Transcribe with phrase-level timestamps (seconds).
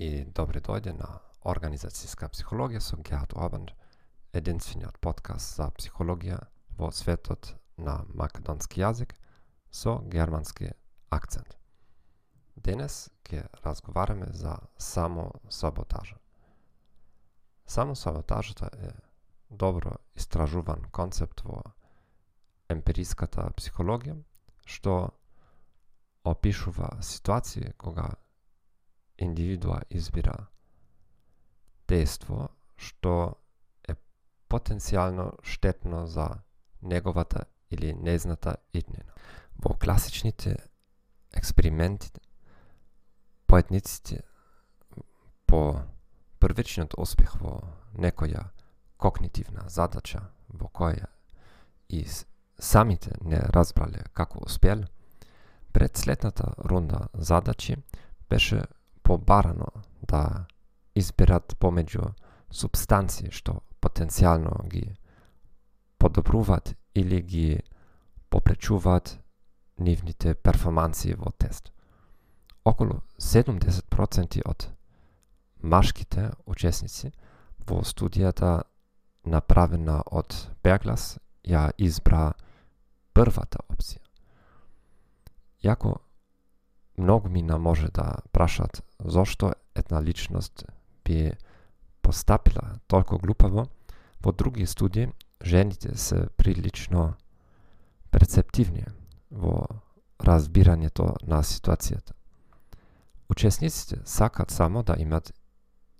[0.00, 3.74] и добри дојде на Организацијска психологија со Геат Обанд,
[4.32, 6.38] единствениот подкаст за психологија
[6.78, 9.12] во светот на македонски јазик
[9.68, 10.70] со германски
[11.12, 11.58] акцент.
[12.56, 16.16] Денес ќе разговараме за само саботажа.
[17.66, 18.96] Само саботажата е
[19.50, 21.60] добро истражуван концепт во
[22.72, 24.16] емпириската психологија,
[24.64, 25.12] што
[26.24, 28.14] опишува ситуации кога
[29.18, 30.46] индивидуа избира
[31.88, 33.38] дејство што
[33.88, 33.94] е
[34.48, 36.28] потенцијално штетно за
[36.82, 39.12] неговата или незната иднина.
[39.58, 40.56] Во класичните
[41.32, 42.10] експерименти
[43.46, 44.22] поетниците
[45.46, 45.82] по
[46.40, 47.60] првичниот успех во
[47.94, 48.50] некоја
[48.98, 51.06] когнитивна задача во која
[51.88, 52.04] и
[52.58, 54.84] самите не разбрале како успел,
[55.72, 57.76] пред следната рунда задачи
[58.30, 58.64] беше
[59.04, 59.68] побарано
[60.08, 60.46] да
[60.94, 62.12] изберат помеѓу
[62.50, 64.96] субстанции што потенцијално ги
[65.98, 67.60] подобруваат или ги
[68.30, 69.18] попречуваат
[69.78, 71.72] нивните перформанси во тест.
[72.64, 74.68] Околу 70% од
[75.60, 77.12] машките учесници
[77.66, 78.62] во студијата
[79.24, 82.32] направена од Беглас ја избра
[83.12, 84.00] првата опција.
[85.64, 85.96] Јако
[86.98, 90.64] многу мина може да прашат зошто една личност
[91.04, 91.32] би
[92.02, 93.66] постапила толку глупаво,
[94.22, 95.12] во други студии
[95.44, 97.14] жените се прилично
[98.10, 98.84] перцептивни
[99.30, 99.66] во
[100.20, 102.12] разбирањето на ситуацијата.
[103.28, 105.32] Учесниците сакат само да имат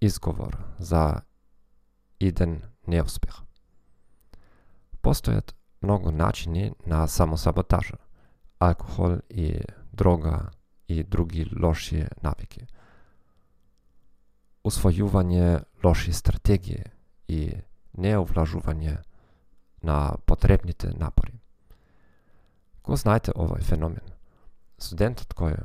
[0.00, 1.22] изговор за
[2.20, 3.42] еден неуспех.
[5.02, 7.98] Постојат многу начини на самосаботажа,
[8.58, 9.60] алкохол и
[9.92, 10.50] дрога
[10.88, 12.66] и други лоши навики.
[14.64, 16.84] Усвојување лоши стратегии
[17.28, 17.52] и
[17.98, 18.96] неовлажување
[19.82, 21.38] на потребните напори.
[22.82, 24.04] Го знаете овој феномен?
[24.78, 25.58] Студентот кој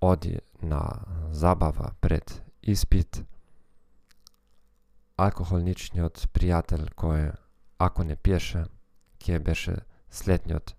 [0.00, 0.82] оди на
[1.30, 3.22] забава пред испит,
[5.16, 7.32] алкохолничниот пријател кој
[7.78, 8.66] ако не пиеше,
[9.22, 9.78] ќе беше
[10.10, 10.74] следниот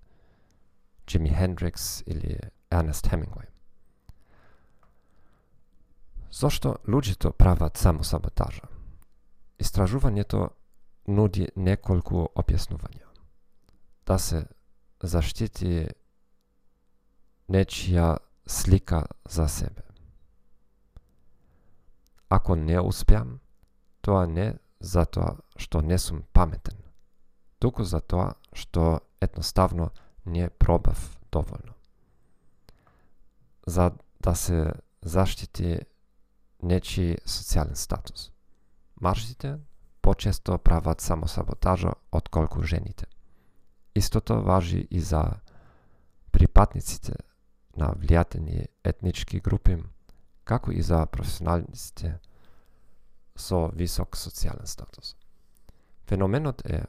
[1.08, 2.40] Джими Хендрикс или
[2.72, 3.53] Ернест Хемингуей.
[6.34, 8.66] Зошто луѓето прават само саботажа?
[9.62, 10.48] Истражувањето
[11.08, 13.06] нуди неколку објаснувања.
[14.08, 14.40] Да се
[15.04, 15.92] заштити
[17.54, 18.18] нечија
[18.48, 19.86] слика за себе.
[22.30, 23.40] Ако не успеам,
[24.02, 26.82] тоа не затоа што не сум паметен,
[27.60, 29.92] туку за тоа што едноставно
[30.26, 31.78] не пробав доволно.
[33.68, 35.93] За да се заштити
[36.64, 38.32] нечи социјален статус.
[39.02, 39.60] Маржите
[40.02, 43.06] почесто прават само саботажа отколку жените.
[43.96, 45.40] Истото важи и за
[46.32, 47.14] припатниците
[47.78, 49.78] на влијатени етнички групи,
[50.44, 52.20] како и за професионалниците
[53.36, 55.16] со висок социјален статус.
[56.08, 56.84] Феноменот е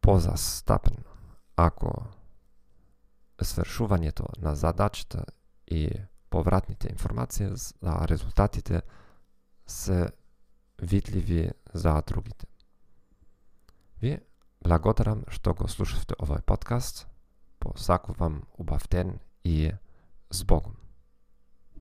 [0.00, 1.04] позастапен
[1.56, 2.06] ако
[3.42, 5.24] свршувањето на задачата
[5.66, 5.90] и
[6.32, 8.82] повратните информации за резултатите
[9.66, 10.08] се
[10.82, 12.46] видливи за другите.
[14.00, 14.18] Ви
[14.64, 17.06] благодарам што го слушавте овој подкаст.
[17.60, 19.70] Посакувам убав ден и
[20.30, 20.81] с Богом.